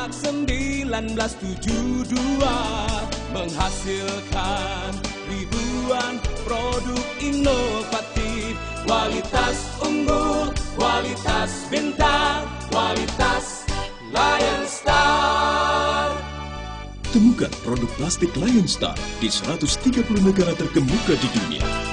Sejak 0.00 0.16
1972 0.96 2.08
menghasilkan 3.36 4.96
ribuan 5.28 6.16
produk 6.40 7.04
inovatif 7.20 8.56
Kualitas 8.88 9.60
unggul, 9.84 10.56
kualitas 10.80 11.68
bintang, 11.68 12.48
kualitas 12.72 13.68
Lion 14.08 14.64
Star 14.64 16.16
Temukan 17.12 17.52
produk 17.60 17.92
plastik 18.00 18.32
Lion 18.40 18.64
Star 18.64 18.96
di 19.20 19.28
130 19.28 20.00
negara 20.24 20.56
terkemuka 20.56 21.12
di 21.12 21.28
dunia. 21.28 21.89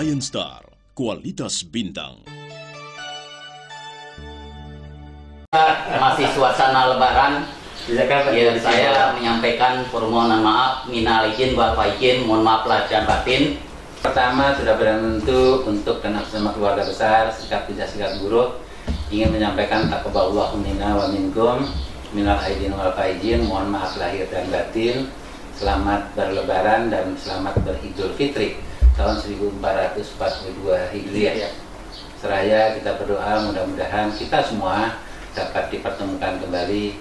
Lion 0.00 0.24
Star, 0.24 0.64
kualitas 0.96 1.60
bintang. 1.60 2.24
masih 6.00 6.24
suasana 6.32 6.96
lebaran. 6.96 7.44
Ya, 7.84 8.08
saya 8.56 9.12
menyampaikan 9.12 9.84
permohonan 9.92 10.40
maaf 10.40 10.88
minal 10.88 11.28
izin 11.28 11.52
wal 11.52 11.76
faizin 11.76 12.24
mohon 12.24 12.40
maaf 12.40 12.64
lahir 12.64 12.88
dan 12.88 13.04
batin. 13.04 13.60
Pertama 14.00 14.56
sudah 14.56 14.80
berbentuk 14.80 15.68
untuk 15.68 16.00
dan 16.00 16.16
atas 16.16 16.32
nama 16.32 16.56
keluarga 16.56 16.80
besar 16.80 17.28
sikap 17.36 17.68
tidak 17.68 17.92
sikap 17.92 18.16
buruk. 18.24 18.56
Ingin 19.12 19.36
menyampaikan 19.36 19.92
taqabbalallahu 19.92 20.64
minna 20.64 20.96
wa 20.96 21.12
minkum 21.12 21.68
minal 22.16 22.40
aidin 22.40 22.72
wal 22.72 22.96
faizin 22.96 23.44
mohon 23.44 23.68
maaf 23.68 24.00
lahir 24.00 24.24
dan 24.32 24.48
batin. 24.48 25.12
Selamat 25.60 26.08
berlebaran 26.16 26.88
dan 26.88 27.12
selamat 27.20 27.60
beridul 27.68 28.16
fitri 28.16 28.69
tahun 29.00 29.16
1442 29.96 30.92
Hijriah 30.92 31.56
seraya 32.20 32.76
kita 32.76 33.00
berdoa 33.00 33.48
mudah-mudahan 33.48 34.12
kita 34.12 34.44
semua 34.44 35.00
dapat 35.32 35.72
dipertemukan 35.72 36.36
kembali 36.44 37.00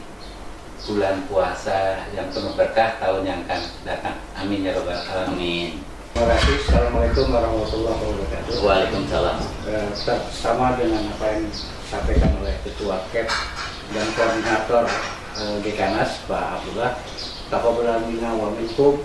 bulan 0.87 1.27
puasa 1.27 2.07
yang 2.15 2.31
penuh 2.31 2.55
berkah 2.55 2.95
tahun 3.03 3.27
yang 3.27 3.43
akan 3.43 3.61
datang 3.83 4.15
amin 4.39 4.63
ya 4.63 4.71
robbal 4.79 4.95
alamin 4.95 5.83
Terima 6.09 6.35
kasih. 6.35 6.55
Assalamualaikum 6.67 7.25
warahmatullahi 7.31 7.95
wabarakatuh. 8.01 8.53
Waalaikumsalam 8.65 9.37
Eh, 9.69 9.89
sama 10.33 10.73
dengan 10.75 11.05
apa 11.05 11.37
yang 11.37 11.45
disampaikan 11.47 12.33
oleh 12.41 12.57
Ketua 12.65 12.97
KEP 13.13 13.29
dan 13.93 14.07
Koordinator 14.17 14.89
eh, 15.37 15.57
Dekanas 15.61 16.25
Pak 16.25 16.59
Abdullah. 16.59 16.97
Taqabbalallahu 17.53 18.09
minna 18.09 18.35
wa 18.35 18.51
minkum 18.51 18.99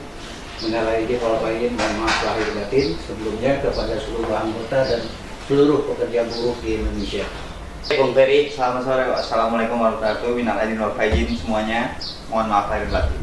minal 0.62 0.86
aidin 0.86 1.18
wal 1.18 1.38
faizin 1.42 1.74
mohon 1.74 1.94
maaf 2.04 2.18
lahir 2.22 2.48
batin 2.54 2.94
sebelumnya 3.02 3.58
kepada 3.58 3.94
seluruh 3.98 4.30
anggota 4.30 4.78
dan 4.86 5.02
seluruh 5.50 5.80
pekerja 5.90 6.28
buruh 6.30 6.56
di 6.62 6.78
Indonesia. 6.78 7.26
Bung 7.84 8.16
Ferry 8.16 8.48
Selamat 8.48 8.82
sore. 8.86 9.04
Assalamualaikum 9.12 9.76
warahmatullahi 9.76 10.14
wabarakatuh. 10.22 10.38
Minal 10.38 10.56
aidin 10.62 10.78
wal 10.78 10.94
faizin 10.94 11.34
semuanya. 11.34 11.98
Mohon 12.30 12.46
maaf 12.54 12.66
lahir 12.70 12.88
batin. 12.88 13.22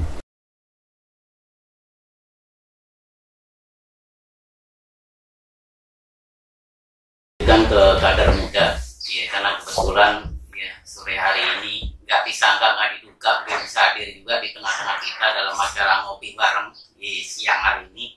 dan 7.41 7.67
ke 7.67 7.83
kader 7.99 8.31
muda 8.37 8.79
ya 9.11 9.23
karena 9.27 9.51
kebetulan 9.59 10.13
ya 10.55 10.71
sore 10.87 11.19
hari 11.19 11.43
ini 11.59 11.91
nggak 12.07 12.23
disangka 12.23 12.63
nggak 12.63 12.89
diduga 12.95 13.43
beliau 13.43 13.59
bisa 13.59 13.79
hadir 13.91 14.07
juga 14.15 14.39
di 14.39 14.55
tengah-tengah 14.55 14.97
kita 15.03 15.27
dalam 15.35 15.55
acara 15.59 15.93
ngopi 16.07 16.31
bareng 16.39 16.71
di 16.95 17.25
siang 17.25 17.59
hari 17.59 17.83
ini 17.91 18.15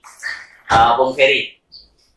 Uh, 0.75 0.99
Bung 0.99 1.15
Ferry 1.15 1.55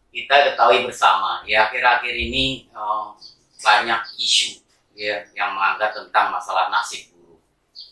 kita 0.09 0.33
ketahui 0.49 0.81
bersama 0.81 1.45
ya 1.45 1.69
akhir-akhir 1.69 2.09
ini 2.09 2.65
uh, 2.73 3.13
banyak 3.61 4.01
isu 4.17 4.65
ya 4.97 5.21
yang 5.37 5.53
mengangkat 5.53 5.93
tentang 5.93 6.33
masalah 6.33 6.65
nasib 6.73 7.05
buruh 7.13 7.37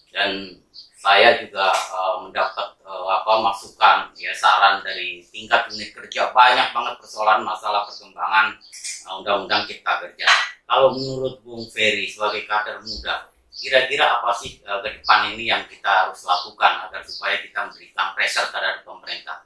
dan 0.09 0.58
saya 0.98 1.38
juga 1.38 1.70
uh, 1.70 2.26
mendapat 2.26 2.81
uh, 2.81 3.06
apa 3.14 3.46
masukan 3.46 4.09
ya 4.18 4.34
saran 4.34 4.81
dari 4.81 5.22
tingkat 5.30 5.70
unit 5.70 5.94
kerja 5.94 6.34
banyak 6.34 6.74
banget 6.74 6.97
persoalan 6.97 7.46
masalah 7.46 7.86
perkembangan 7.86 8.58
uh, 9.06 9.22
undang-undang 9.22 9.70
cipta 9.70 10.02
kerja. 10.02 10.26
Kalau 10.66 10.97
menurut 10.97 11.46
Bung 11.46 11.70
Ferry 11.70 12.09
sebagai 12.09 12.50
kader 12.50 12.82
muda, 12.82 13.30
kira-kira 13.53 14.18
apa 14.18 14.34
sih 14.34 14.66
uh, 14.66 14.82
ke 14.82 14.97
depan 14.97 15.30
ini 15.30 15.46
yang 15.46 15.62
kita 15.70 16.09
harus 16.09 16.26
lakukan 16.26 16.90
agar 16.90 17.06
supaya 17.06 17.38
kita 17.38 17.70
memberikan 17.70 18.18
pressure 18.18 18.50
terhadap 18.50 18.82
pemerintah? 18.82 19.46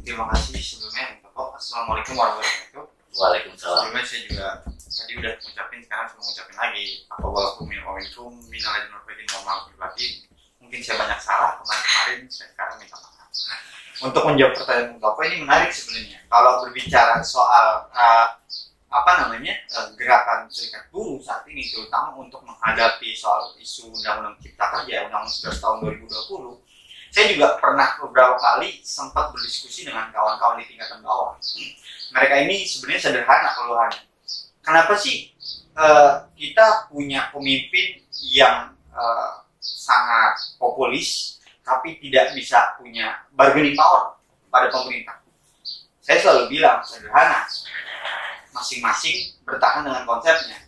Terima 0.00 0.24
kasih 0.32 0.56
sebelumnya. 0.56 1.20
Bapak. 1.20 1.60
Assalamualaikum 1.60 2.16
warahmatullahi 2.16 2.72
wabarakatuh. 2.72 2.84
Waalaikumsalam. 3.20 3.76
Sebelumnya 3.84 4.04
saya 4.08 4.20
juga 4.24 4.46
tadi 4.64 5.12
udah 5.20 5.32
ngucapin 5.44 5.80
sekarang 5.84 6.06
saya 6.08 6.16
mau 6.16 6.24
ngucapin 6.24 6.56
lagi. 6.56 6.84
Apa 7.12 7.26
walaupun 7.28 7.64
min 7.68 7.80
wa 7.84 7.92
minkum 8.00 8.32
minal 8.48 8.72
aidin 8.80 8.90
wal 8.96 9.02
faizin 9.04 9.26
mohon 9.28 9.44
maaf 9.44 9.60
lahir 9.68 9.76
batin. 9.76 10.12
Mungkin 10.64 10.80
saya 10.80 10.96
banyak 11.04 11.20
salah 11.20 11.50
kemarin-kemarin. 11.60 12.20
Saya 12.32 12.48
sekarang 12.56 12.74
minta 12.80 12.96
maaf. 12.96 13.28
Untuk 14.08 14.22
menjawab 14.24 14.52
pertanyaan 14.56 14.96
Bapak 14.96 15.24
ini 15.28 15.36
menarik 15.44 15.70
sebenarnya. 15.76 16.18
Kalau 16.32 16.52
berbicara 16.64 17.14
soal 17.20 17.66
uh, 17.92 18.26
apa 18.90 19.10
namanya 19.22 19.54
uh, 19.76 19.92
gerakan 20.00 20.48
serikat 20.48 20.88
buruh 20.90 21.20
saat 21.22 21.46
ini 21.46 21.62
terutama 21.62 22.10
untuk 22.18 22.42
menghadapi 22.42 23.14
soal 23.14 23.54
isu 23.54 23.94
undang-undang 23.94 24.34
cipta 24.42 24.66
kerja 24.66 25.06
undang-undang 25.06 25.30
11 25.30 25.62
tahun 25.62 25.76
2020 26.10 26.69
saya 27.10 27.34
juga 27.34 27.58
pernah 27.58 27.98
beberapa 27.98 28.38
kali 28.38 28.80
sempat 28.86 29.34
berdiskusi 29.34 29.86
dengan 29.86 30.14
kawan-kawan 30.14 30.62
di 30.62 30.70
tingkatan 30.70 31.02
bawah. 31.02 31.34
Mereka 32.14 32.34
ini 32.46 32.66
sebenarnya 32.66 33.02
sederhana 33.02 33.50
keluhannya 33.54 34.10
kenapa 34.64 34.94
sih 34.94 35.32
eh, 35.74 36.12
kita 36.38 36.86
punya 36.92 37.32
pemimpin 37.34 38.04
yang 38.30 38.70
eh, 38.94 39.30
sangat 39.58 40.56
populis 40.56 41.40
tapi 41.66 41.98
tidak 42.02 42.34
bisa 42.34 42.78
punya 42.78 43.26
bargaining 43.34 43.74
power 43.74 44.14
pada 44.50 44.70
pemerintah? 44.70 45.18
Saya 46.00 46.18
selalu 46.22 46.58
bilang 46.58 46.82
sederhana. 46.86 47.46
Masing-masing 48.50 49.38
bertahan 49.46 49.86
dengan 49.86 50.02
konsepnya 50.02 50.58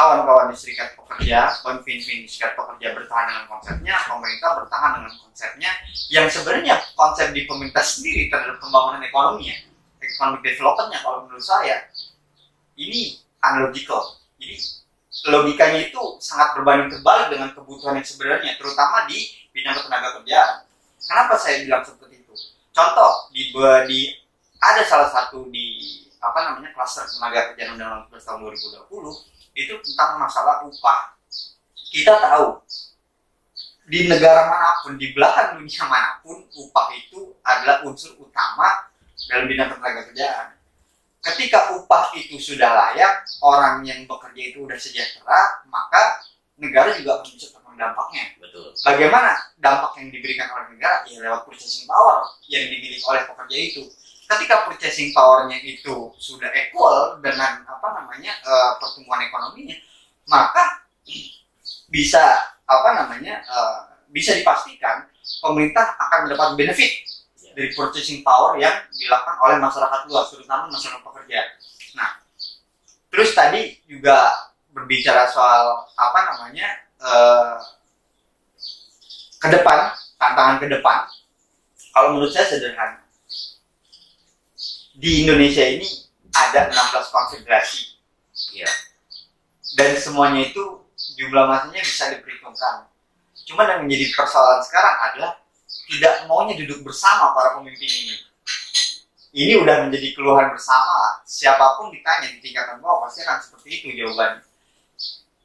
kawan-kawan 0.00 0.48
di 0.48 0.56
serikat 0.56 0.96
pekerja, 0.96 1.60
pemimpin 1.60 2.24
di 2.24 2.24
serikat 2.24 2.56
pekerja 2.56 2.96
bertahan 2.96 3.26
dengan 3.28 3.44
konsepnya, 3.52 3.94
pemerintah 4.08 4.50
bertahan 4.64 4.90
dengan 4.96 5.12
konsepnya, 5.20 5.70
yang 6.08 6.26
sebenarnya 6.32 6.74
konsep 6.96 7.28
di 7.36 7.44
pemerintah 7.44 7.84
sendiri 7.84 8.32
terhadap 8.32 8.56
pembangunan 8.64 9.04
ekonominya, 9.04 9.56
economic 10.00 10.40
developmentnya 10.40 10.98
kalau 11.04 11.28
menurut 11.28 11.44
saya, 11.44 11.84
ini 12.80 13.20
unlogical. 13.44 14.16
Jadi 14.40 14.56
logikanya 15.28 15.92
itu 15.92 16.02
sangat 16.24 16.56
berbanding 16.56 16.88
terbalik 16.88 17.28
dengan 17.28 17.52
kebutuhan 17.52 18.00
yang 18.00 18.08
sebenarnya, 18.08 18.56
terutama 18.56 19.04
di 19.04 19.28
bidang 19.52 19.76
ketenaga 19.76 20.08
kerjaan. 20.16 20.64
Kenapa 20.96 21.36
saya 21.36 21.60
bilang 21.60 21.84
seperti 21.84 22.24
itu? 22.24 22.32
Contoh 22.72 23.28
di, 23.36 23.52
di 23.84 24.00
ada 24.64 24.80
salah 24.88 25.12
satu 25.12 25.44
di 25.52 26.08
apa 26.20 26.38
namanya 26.52 26.70
klaster 26.76 27.08
tenaga 27.08 27.52
kerjaan 27.52 27.80
undang-undang 27.80 28.12
11 28.12 28.28
tahun 28.28 28.38
2020 28.92 29.56
itu 29.56 29.74
tentang 29.90 30.20
masalah 30.20 30.62
upah. 30.68 31.16
Kita 31.90 32.14
tahu 32.22 32.60
di 33.90 34.06
negara 34.06 34.46
mana 34.46 34.78
pun, 34.84 34.94
di 34.94 35.10
belahan 35.10 35.58
dunia 35.58 35.84
mana 35.90 36.22
pun, 36.22 36.46
upah 36.46 36.88
itu 36.94 37.34
adalah 37.42 37.82
unsur 37.82 38.14
utama 38.22 38.86
dalam 39.26 39.50
bidang 39.50 39.74
tenaga 39.74 40.06
kerjaan. 40.06 40.48
Ketika 41.20 41.74
upah 41.74 42.14
itu 42.14 42.38
sudah 42.38 42.70
layak, 42.70 43.26
orang 43.42 43.82
yang 43.82 44.06
bekerja 44.06 44.42
itu 44.54 44.62
sudah 44.62 44.78
sejahtera, 44.78 45.40
maka 45.66 46.22
negara 46.56 46.94
juga 46.96 47.18
akan 47.20 47.34
bisa 47.34 47.50
terkena 47.50 47.76
dampaknya. 47.76 48.24
Betul. 48.38 48.72
Bagaimana 48.86 49.32
dampak 49.58 49.92
yang 50.00 50.08
diberikan 50.14 50.48
oleh 50.54 50.66
negara? 50.72 51.04
Ya 51.10 51.18
lewat 51.26 51.44
purchasing 51.44 51.84
power 51.90 52.24
yang 52.46 52.70
dimiliki 52.70 53.04
oleh 53.04 53.26
pekerja 53.26 53.56
itu. 53.58 53.82
Ketika 54.30 54.70
purchasing 54.70 55.10
powernya 55.10 55.58
itu 55.58 56.14
sudah 56.14 56.46
equal 56.54 57.18
dengan 57.18 57.66
apa 57.66 57.88
namanya 57.98 58.30
eh, 58.30 58.70
pertumbuhan 58.78 59.26
ekonominya, 59.26 59.74
maka 60.30 60.86
bisa 61.90 62.54
apa 62.62 62.90
namanya 62.94 63.42
eh, 63.42 63.78
bisa 64.14 64.38
dipastikan 64.38 65.10
pemerintah 65.42 65.98
akan 65.98 66.30
mendapat 66.30 66.54
benefit 66.54 66.92
dari 67.58 67.74
purchasing 67.74 68.22
power 68.22 68.54
yang 68.54 68.86
dilakukan 68.94 69.36
oleh 69.42 69.58
masyarakat 69.58 70.00
luas, 70.06 70.30
terutama 70.30 70.70
masyarakat 70.70 71.02
pekerja. 71.02 71.40
Nah, 71.98 72.22
terus 73.10 73.34
tadi 73.34 73.82
juga 73.90 74.30
berbicara 74.70 75.26
soal 75.26 75.90
apa 75.98 76.18
namanya 76.30 76.68
eh, 77.02 77.54
ke 79.42 79.48
depan, 79.50 79.90
tantangan 80.20 80.62
ke 80.62 80.70
depan. 80.70 81.10
Kalau 81.90 82.14
menurut 82.14 82.30
saya 82.30 82.46
sederhana. 82.46 83.09
Di 85.00 85.24
Indonesia 85.24 85.64
ini 85.64 85.88
ada 86.28 86.68
16 86.68 87.08
konfederasi 87.08 87.96
Iya. 88.52 88.68
dan 89.76 89.96
semuanya 89.96 90.48
itu 90.48 90.60
jumlah 91.16 91.44
masanya 91.48 91.80
bisa 91.80 92.12
diperhitungkan. 92.12 92.88
Cuma 93.48 93.64
yang 93.68 93.84
menjadi 93.84 94.12
persoalan 94.12 94.60
sekarang 94.64 94.96
adalah 95.10 95.32
tidak 95.90 96.14
maunya 96.28 96.54
duduk 96.60 96.84
bersama 96.86 97.32
para 97.32 97.58
pemimpin 97.58 97.88
ini. 97.88 98.16
Ini 99.30 99.62
udah 99.62 99.86
menjadi 99.86 100.10
keluhan 100.14 100.50
bersama 100.50 100.90
lah. 100.90 101.14
Siapa 101.22 101.78
pun 101.78 101.94
ditanya 101.94 102.30
di 102.30 102.42
tingkatan 102.42 102.82
bawah 102.82 103.06
pasti 103.06 103.22
akan 103.22 103.38
seperti 103.38 103.68
itu 103.78 103.86
jawabannya. 103.94 104.42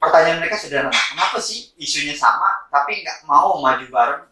Pertanyaan 0.01 0.37
mereka 0.41 0.57
sederhana, 0.57 0.91
kenapa 0.91 1.37
sih 1.41 1.73
isunya 1.77 2.13
sama 2.17 2.69
tapi 2.69 3.01
nggak 3.05 3.25
mau 3.29 3.57
maju 3.61 3.85
bareng? 3.89 4.23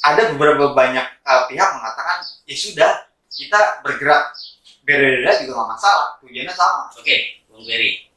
Ada 0.00 0.32
beberapa 0.32 0.72
banyak 0.72 1.06
uh, 1.28 1.44
pihak 1.44 1.70
mengatakan, 1.76 2.24
ya 2.48 2.56
sudah, 2.56 2.92
kita 3.30 3.80
bergerak 3.86 4.34
beda-beda 4.82 5.30
juga 5.38 5.52
nggak 5.54 5.70
masalah, 5.78 6.06
tujuannya 6.18 6.54
sama. 6.54 6.90
Oke, 6.98 7.46
Bung 7.46 7.62
Ferry. 7.62 8.10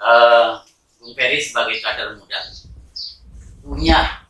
Eh, 0.00 0.50
Bung 0.98 1.14
Ferry 1.14 1.38
sebagai 1.38 1.78
kader 1.78 2.18
muda 2.18 2.38
punya 3.60 4.24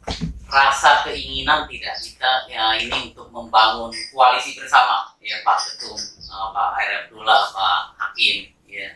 rasa 0.51 1.07
keinginan 1.07 1.71
tidak 1.71 1.95
kita 2.03 2.31
ya 2.51 2.75
ini 2.75 3.15
untuk 3.15 3.31
membangun 3.31 3.95
koalisi 4.11 4.59
bersama 4.59 5.15
ya 5.23 5.39
Pak 5.47 5.57
Ketum, 5.63 5.97
eh, 5.97 6.47
Pak 6.51 6.69
Air 6.83 6.91
Abdullah, 7.07 7.41
Pak 7.55 7.79
Hakim 7.97 8.51
ya. 8.67 8.91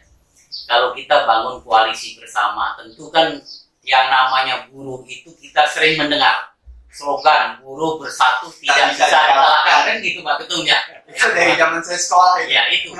Kalau 0.65 0.95
kita 0.95 1.27
bangun 1.27 1.63
koalisi 1.63 2.19
bersama, 2.19 2.75
tentu 2.79 3.11
kan 3.15 3.39
yang 3.85 4.07
namanya 4.09 4.67
buruh 4.73 5.05
itu 5.07 5.31
kita 5.39 5.69
sering 5.69 6.01
mendengar 6.01 6.57
slogan 6.95 7.59
buruh 7.59 7.99
bersatu 7.99 8.47
tidak 8.63 8.95
bisa 8.95 9.11
bisa 9.11 9.19
dikalahkan 9.19 9.79
kan 9.83 9.97
gitu 9.99 10.19
Pak 10.23 10.35
Ketum 10.43 10.63
ya. 10.63 10.79
Itu 11.25 11.33
dari 11.33 11.57
zaman 11.57 11.81
saya 11.81 12.01
sekolah 12.05 12.33
itu. 12.45 12.53
Ya 12.53 12.63
itu. 12.69 12.93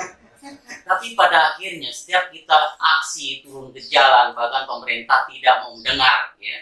Tapi 0.85 1.13
pada 1.13 1.53
akhirnya 1.53 1.89
setiap 1.93 2.33
kita 2.33 2.57
aksi 2.77 3.45
turun 3.45 3.69
ke 3.69 3.81
jalan 3.85 4.33
bahkan 4.33 4.65
pemerintah 4.65 5.29
tidak 5.29 5.61
mau 5.61 5.77
mendengar 5.77 6.33
ya. 6.41 6.57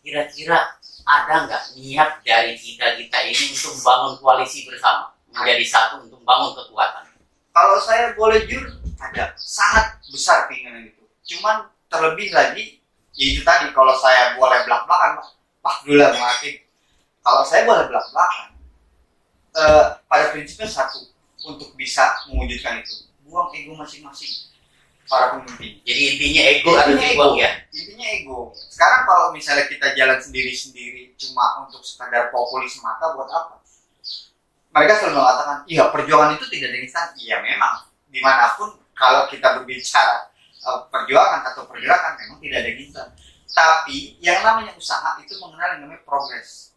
Kira-kira 0.00 0.80
ada 1.04 1.44
nggak 1.44 1.64
niat 1.76 2.10
dari 2.24 2.56
kita 2.56 2.96
kita 2.96 3.18
ini 3.28 3.52
untuk 3.52 3.76
membangun 3.80 4.12
koalisi 4.20 4.64
bersama 4.64 5.12
menjadi 5.28 5.64
satu 5.68 6.04
untuk 6.08 6.20
membangun 6.24 6.56
kekuatan? 6.56 7.04
Kalau 7.52 7.76
saya 7.84 8.16
boleh 8.16 8.44
jujur, 8.48 8.80
ada 8.96 9.36
sangat 9.36 10.00
besar 10.08 10.48
keinginan 10.48 10.88
itu. 10.88 11.04
Cuman 11.36 11.68
terlebih 11.92 12.32
lagi, 12.32 12.80
yaitu 13.16 13.44
tadi 13.44 13.72
kalau 13.76 13.92
saya 14.00 14.36
boleh 14.40 14.62
belak-belakan, 14.64 15.20
Pak, 15.20 15.26
Pak 15.60 15.76
Dula 15.84 16.12
Hakim. 16.12 16.56
Kalau 17.24 17.42
saya 17.44 17.66
boleh 17.66 17.84
belak-belakan, 17.90 18.48
eh, 19.58 19.86
pada 19.90 19.97
prinsipnya 20.38 20.70
satu, 20.70 21.10
untuk 21.42 21.74
bisa 21.74 22.06
mewujudkan 22.30 22.78
itu, 22.78 23.10
buang 23.26 23.50
ego 23.58 23.74
masing-masing 23.74 24.46
para 25.08 25.34
pemimpin. 25.34 25.80
Jadi 25.82 26.00
intinya 26.14 26.42
ego 26.52 26.70
harus 26.76 26.94
Intinya 26.94 27.10
dibuang 27.10 27.34
ego. 27.34 27.42
ya. 27.42 27.50
Intinya 27.74 28.06
ego. 28.12 28.38
Sekarang 28.54 29.02
kalau 29.08 29.26
misalnya 29.34 29.66
kita 29.66 29.96
jalan 29.96 30.20
sendiri-sendiri 30.20 31.16
cuma 31.18 31.64
untuk 31.66 31.82
sekadar 31.82 32.30
populis 32.30 32.78
mata 32.84 33.16
buat 33.16 33.26
apa? 33.26 33.58
Mereka 34.68 34.92
selalu 35.00 35.16
mengatakan, 35.18 35.58
iya 35.66 35.88
perjuangan 35.90 36.36
itu 36.36 36.46
tidak 36.52 36.68
ada 36.70 36.78
instan. 36.78 37.06
Iya 37.18 37.36
memang, 37.40 37.74
di 38.12 38.20
mana 38.20 38.52
pun 38.54 38.76
kalau 38.94 39.26
kita 39.26 39.58
berbicara 39.58 40.28
eh, 40.60 40.80
perjuangan 40.92 41.40
atau 41.50 41.66
pergerakan 41.66 42.14
memang 42.20 42.38
tidak 42.44 42.56
ada 42.62 42.70
instan. 42.76 43.08
Tapi 43.48 44.20
yang 44.22 44.44
namanya 44.44 44.76
usaha 44.76 45.18
itu 45.18 45.34
mengenal 45.40 45.74
yang 45.74 45.88
namanya 45.88 46.04
progres. 46.04 46.76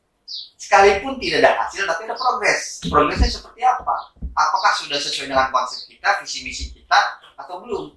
Sekalipun 0.56 1.18
tidak 1.20 1.44
ada 1.44 1.52
hasil, 1.66 1.84
tapi 1.90 2.06
ada 2.08 2.16
progres. 2.16 2.80
Progresnya 2.86 3.30
seperti 3.30 3.62
apa? 3.66 4.16
Apakah 4.32 4.72
sudah 4.78 5.00
sesuai 5.02 5.28
dengan 5.28 5.52
konsep 5.52 5.90
kita, 5.90 6.22
visi 6.24 6.46
misi 6.48 6.72
kita, 6.72 7.20
atau 7.36 7.66
belum? 7.66 7.92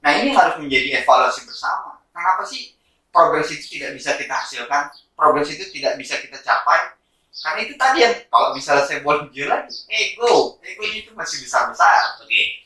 Nah 0.00 0.12
ini 0.22 0.30
harus 0.32 0.56
menjadi 0.62 1.02
evaluasi 1.02 1.44
bersama. 1.44 1.98
Kenapa 2.14 2.46
sih 2.46 2.78
progres 3.10 3.50
itu 3.52 3.80
tidak 3.80 3.98
bisa 3.98 4.14
kita 4.14 4.32
hasilkan? 4.32 4.94
Progres 5.18 5.50
itu 5.50 5.66
tidak 5.74 5.98
bisa 5.98 6.16
kita 6.22 6.38
capai? 6.40 6.94
Karena 7.36 7.60
itu 7.68 7.74
tadi 7.76 7.98
yang 8.00 8.14
kalau 8.32 8.56
misalnya 8.56 8.88
saya 8.88 9.04
boleh 9.04 9.28
jujur 9.28 9.52
lagi, 9.52 9.68
ego, 9.92 10.56
ego 10.64 10.82
itu 10.88 11.12
masih 11.12 11.44
besar 11.44 11.68
besar. 11.68 12.16
Oke. 12.24 12.65